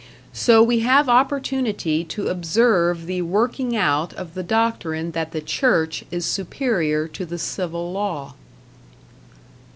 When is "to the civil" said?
7.09-7.91